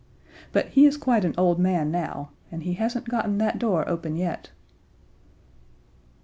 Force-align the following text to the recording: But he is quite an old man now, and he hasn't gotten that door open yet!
But 0.51 0.69
he 0.69 0.87
is 0.87 0.97
quite 0.97 1.23
an 1.23 1.35
old 1.37 1.59
man 1.59 1.91
now, 1.91 2.31
and 2.51 2.63
he 2.63 2.73
hasn't 2.73 3.07
gotten 3.07 3.37
that 3.37 3.59
door 3.59 3.87
open 3.87 4.15
yet! 4.15 4.49